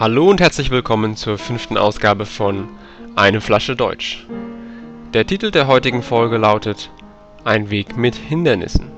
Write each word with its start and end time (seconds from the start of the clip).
Hallo 0.00 0.30
und 0.30 0.40
herzlich 0.40 0.70
willkommen 0.70 1.16
zur 1.16 1.38
fünften 1.38 1.76
Ausgabe 1.76 2.24
von 2.24 2.68
Eine 3.16 3.40
Flasche 3.40 3.74
Deutsch. 3.74 4.28
Der 5.12 5.26
Titel 5.26 5.50
der 5.50 5.66
heutigen 5.66 6.04
Folge 6.04 6.36
lautet 6.36 6.88
Ein 7.42 7.68
Weg 7.70 7.96
mit 7.96 8.14
Hindernissen. 8.14 8.92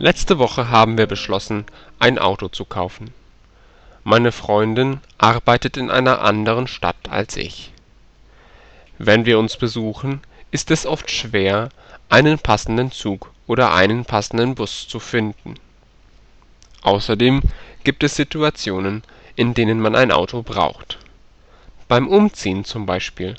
Letzte 0.00 0.40
Woche 0.40 0.70
haben 0.70 0.98
wir 0.98 1.06
beschlossen, 1.06 1.66
ein 2.00 2.18
Auto 2.18 2.48
zu 2.48 2.64
kaufen. 2.64 3.14
Meine 4.02 4.32
Freundin 4.32 4.98
arbeitet 5.18 5.76
in 5.76 5.88
einer 5.88 6.20
anderen 6.22 6.66
Stadt 6.66 7.10
als 7.10 7.36
ich. 7.36 7.70
Wenn 8.98 9.24
wir 9.24 9.38
uns 9.38 9.56
besuchen, 9.56 10.20
ist 10.50 10.70
es 10.70 10.86
oft 10.86 11.10
schwer, 11.10 11.68
einen 12.08 12.38
passenden 12.38 12.90
Zug 12.90 13.32
oder 13.46 13.72
einen 13.72 14.04
passenden 14.04 14.54
Bus 14.54 14.88
zu 14.88 14.98
finden. 14.98 15.54
Außerdem 16.82 17.42
gibt 17.84 18.02
es 18.02 18.16
Situationen, 18.16 19.02
in 19.36 19.54
denen 19.54 19.80
man 19.80 19.94
ein 19.94 20.10
Auto 20.10 20.42
braucht. 20.42 20.98
Beim 21.88 22.08
Umziehen 22.08 22.64
zum 22.64 22.86
Beispiel 22.86 23.36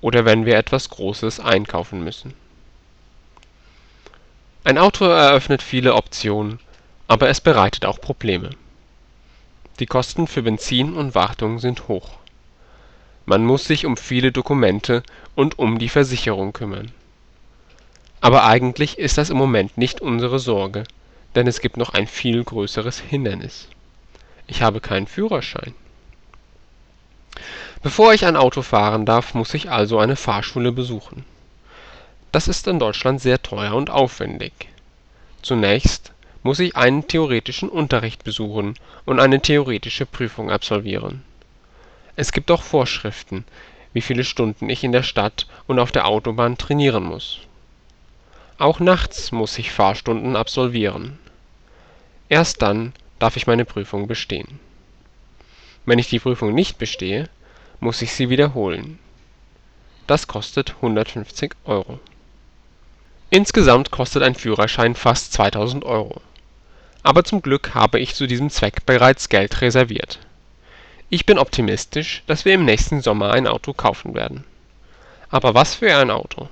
oder 0.00 0.24
wenn 0.24 0.46
wir 0.46 0.56
etwas 0.56 0.88
Großes 0.90 1.40
einkaufen 1.40 2.02
müssen. 2.02 2.34
Ein 4.64 4.78
Auto 4.78 5.06
eröffnet 5.06 5.62
viele 5.62 5.94
Optionen, 5.94 6.60
aber 7.08 7.28
es 7.28 7.40
bereitet 7.40 7.86
auch 7.86 8.00
Probleme. 8.00 8.50
Die 9.78 9.86
Kosten 9.86 10.26
für 10.26 10.42
Benzin 10.42 10.94
und 10.94 11.14
Wartung 11.14 11.58
sind 11.58 11.88
hoch. 11.88 12.19
Man 13.30 13.46
muss 13.46 13.64
sich 13.64 13.86
um 13.86 13.96
viele 13.96 14.32
Dokumente 14.32 15.04
und 15.36 15.56
um 15.56 15.78
die 15.78 15.88
Versicherung 15.88 16.52
kümmern. 16.52 16.90
Aber 18.20 18.44
eigentlich 18.44 18.98
ist 18.98 19.18
das 19.18 19.30
im 19.30 19.36
Moment 19.36 19.78
nicht 19.78 20.00
unsere 20.00 20.40
Sorge, 20.40 20.82
denn 21.36 21.46
es 21.46 21.60
gibt 21.60 21.76
noch 21.76 21.90
ein 21.90 22.08
viel 22.08 22.42
größeres 22.42 22.98
Hindernis. 22.98 23.68
Ich 24.48 24.62
habe 24.62 24.80
keinen 24.80 25.06
Führerschein. 25.06 25.74
Bevor 27.84 28.14
ich 28.14 28.26
ein 28.26 28.34
Auto 28.34 28.62
fahren 28.62 29.06
darf, 29.06 29.32
muss 29.34 29.54
ich 29.54 29.70
also 29.70 30.00
eine 30.00 30.16
Fahrschule 30.16 30.72
besuchen. 30.72 31.24
Das 32.32 32.48
ist 32.48 32.66
in 32.66 32.80
Deutschland 32.80 33.20
sehr 33.20 33.40
teuer 33.40 33.76
und 33.76 33.90
aufwendig. 33.90 34.52
Zunächst 35.40 36.10
muss 36.42 36.58
ich 36.58 36.76
einen 36.76 37.06
theoretischen 37.06 37.68
Unterricht 37.68 38.24
besuchen 38.24 38.74
und 39.04 39.20
eine 39.20 39.40
theoretische 39.40 40.04
Prüfung 40.04 40.50
absolvieren. 40.50 41.22
Es 42.20 42.32
gibt 42.32 42.50
auch 42.50 42.62
Vorschriften, 42.62 43.46
wie 43.94 44.02
viele 44.02 44.24
Stunden 44.24 44.68
ich 44.68 44.84
in 44.84 44.92
der 44.92 45.02
Stadt 45.02 45.46
und 45.66 45.78
auf 45.78 45.90
der 45.90 46.06
Autobahn 46.06 46.58
trainieren 46.58 47.02
muss. 47.02 47.38
Auch 48.58 48.78
nachts 48.78 49.32
muss 49.32 49.56
ich 49.56 49.72
Fahrstunden 49.72 50.36
absolvieren. 50.36 51.18
Erst 52.28 52.60
dann 52.60 52.92
darf 53.20 53.38
ich 53.38 53.46
meine 53.46 53.64
Prüfung 53.64 54.06
bestehen. 54.06 54.60
Wenn 55.86 55.98
ich 55.98 56.10
die 56.10 56.18
Prüfung 56.18 56.52
nicht 56.52 56.76
bestehe, 56.76 57.30
muss 57.80 58.02
ich 58.02 58.12
sie 58.12 58.28
wiederholen. 58.28 58.98
Das 60.06 60.26
kostet 60.26 60.74
150 60.74 61.54
Euro. 61.64 62.00
Insgesamt 63.30 63.90
kostet 63.90 64.24
ein 64.24 64.34
Führerschein 64.34 64.94
fast 64.94 65.32
2000 65.32 65.86
Euro. 65.86 66.20
Aber 67.02 67.24
zum 67.24 67.40
Glück 67.40 67.74
habe 67.74 67.98
ich 67.98 68.14
zu 68.14 68.26
diesem 68.26 68.50
Zweck 68.50 68.84
bereits 68.84 69.30
Geld 69.30 69.62
reserviert. 69.62 70.18
Ich 71.12 71.26
bin 71.26 71.40
optimistisch, 71.40 72.22
dass 72.28 72.44
wir 72.44 72.54
im 72.54 72.64
nächsten 72.64 73.00
Sommer 73.00 73.32
ein 73.32 73.48
Auto 73.48 73.72
kaufen 73.72 74.14
werden. 74.14 74.44
Aber 75.28 75.54
was 75.54 75.74
für 75.74 75.92
ein 75.96 76.08
Auto? 76.08 76.48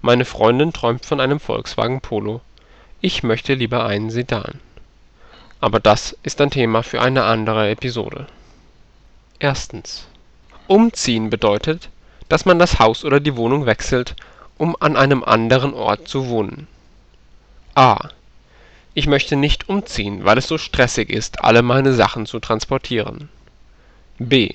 Meine 0.00 0.24
Freundin 0.24 0.72
träumt 0.72 1.04
von 1.04 1.20
einem 1.20 1.38
Volkswagen 1.38 2.00
Polo, 2.00 2.40
ich 3.02 3.22
möchte 3.22 3.52
lieber 3.52 3.84
einen 3.84 4.08
Sedan. 4.08 4.58
Aber 5.60 5.80
das 5.80 6.16
ist 6.22 6.40
ein 6.40 6.50
Thema 6.50 6.82
für 6.82 7.02
eine 7.02 7.24
andere 7.24 7.68
Episode. 7.68 8.26
Erstens. 9.38 10.06
Umziehen 10.66 11.28
bedeutet, 11.28 11.90
dass 12.30 12.46
man 12.46 12.58
das 12.58 12.78
Haus 12.78 13.04
oder 13.04 13.20
die 13.20 13.36
Wohnung 13.36 13.66
wechselt, 13.66 14.16
um 14.56 14.76
an 14.80 14.96
einem 14.96 15.22
anderen 15.22 15.74
Ort 15.74 16.08
zu 16.08 16.28
wohnen. 16.28 16.68
a 17.74 17.98
Ich 18.94 19.06
möchte 19.06 19.36
nicht 19.36 19.68
umziehen, 19.68 20.24
weil 20.24 20.38
es 20.38 20.48
so 20.48 20.56
stressig 20.56 21.10
ist, 21.10 21.44
alle 21.44 21.60
meine 21.60 21.92
Sachen 21.92 22.24
zu 22.24 22.40
transportieren. 22.40 23.28
B 24.18 24.54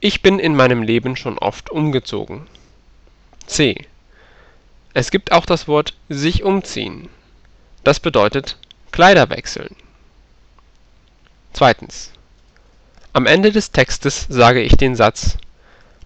Ich 0.00 0.22
bin 0.22 0.38
in 0.38 0.54
meinem 0.54 0.82
Leben 0.82 1.16
schon 1.16 1.38
oft 1.38 1.70
umgezogen. 1.70 2.46
c 3.46 3.86
Es 4.92 5.10
gibt 5.10 5.32
auch 5.32 5.46
das 5.46 5.66
Wort 5.66 5.94
sich 6.08 6.42
umziehen. 6.42 7.08
Das 7.82 8.00
bedeutet 8.00 8.58
Kleider 8.92 9.30
wechseln. 9.30 9.74
Zweitens. 11.52 12.12
Am 13.12 13.26
Ende 13.26 13.52
des 13.52 13.70
Textes 13.70 14.26
sage 14.28 14.60
ich 14.60 14.76
den 14.76 14.96
Satz 14.96 15.38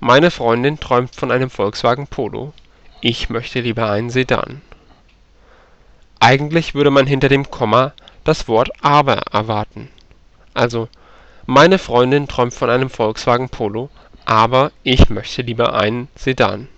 Meine 0.00 0.30
Freundin 0.30 0.78
träumt 0.78 1.14
von 1.14 1.30
einem 1.30 1.50
Volkswagen 1.50 2.06
Polo 2.06 2.52
ich 3.00 3.30
möchte 3.30 3.60
lieber 3.60 3.90
einen 3.90 4.10
Sedan. 4.10 4.60
Eigentlich 6.18 6.74
würde 6.74 6.90
man 6.90 7.06
hinter 7.06 7.28
dem 7.28 7.48
Komma 7.48 7.92
das 8.24 8.48
Wort 8.48 8.70
aber 8.82 9.18
erwarten. 9.32 9.88
Also 10.52 10.88
meine 11.48 11.78
Freundin 11.78 12.28
träumt 12.28 12.52
von 12.52 12.68
einem 12.68 12.90
Volkswagen 12.90 13.48
Polo, 13.48 13.88
aber 14.26 14.70
ich 14.82 15.08
möchte 15.08 15.40
lieber 15.40 15.72
einen 15.72 16.08
Sedan. 16.14 16.68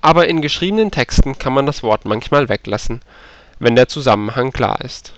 Aber 0.00 0.26
in 0.26 0.42
geschriebenen 0.42 0.90
Texten 0.90 1.38
kann 1.38 1.52
man 1.52 1.64
das 1.64 1.84
Wort 1.84 2.06
manchmal 2.06 2.48
weglassen, 2.48 3.00
wenn 3.60 3.76
der 3.76 3.86
Zusammenhang 3.86 4.52
klar 4.52 4.80
ist. 4.80 5.12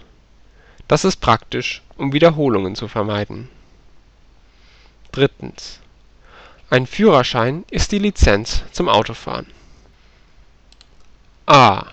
Das 0.88 1.06
ist 1.06 1.22
praktisch, 1.22 1.80
um 1.96 2.12
Wiederholungen 2.12 2.74
zu 2.74 2.86
vermeiden. 2.86 3.48
Ein 6.68 6.86
Führerschein 6.86 7.64
ist 7.70 7.92
die 7.92 7.98
Lizenz 7.98 8.62
zum 8.72 8.90
Autofahren. 8.90 9.46
a 11.46 11.86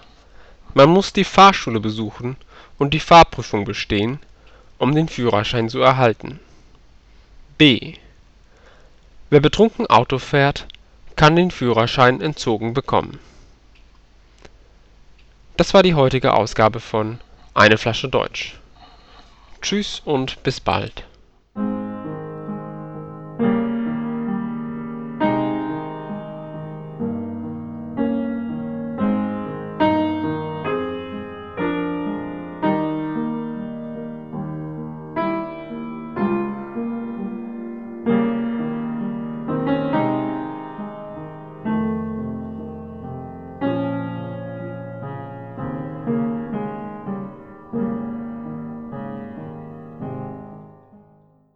Man 0.73 0.89
muss 0.89 1.13
die 1.13 1.23
Fahrschule 1.23 1.79
besuchen 1.79 2.35
und 2.77 2.93
die 2.93 2.99
Fahrprüfung 2.99 3.63
bestehen, 3.63 4.19
um 4.77 4.93
den 4.93 5.07
Führerschein 5.07 5.69
zu 5.69 5.79
erhalten. 5.79 6.39
b 7.57 7.95
Wer 9.29 9.39
betrunken 9.39 9.87
Auto 9.87 10.19
fährt, 10.19 10.67
kann 11.15 11.35
den 11.35 11.51
Führerschein 11.51 12.21
entzogen 12.21 12.73
bekommen. 12.73 13.19
Das 15.57 15.73
war 15.73 15.81
die 15.81 15.95
heutige 15.95 16.33
Ausgabe 16.33 16.79
von 16.79 17.19
Eine 17.55 17.77
Flasche 17.77 18.07
Deutsch. 18.07 18.59
Tschüss 19.61 20.01
und 20.05 20.43
bis 20.43 20.59
bald 20.59 21.06